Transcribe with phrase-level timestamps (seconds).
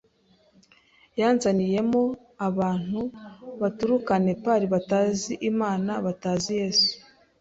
[1.19, 2.01] yanzaniyemo
[2.47, 2.99] abantu
[3.61, 6.91] baturuka Nepal batazi Imana batazi Yesu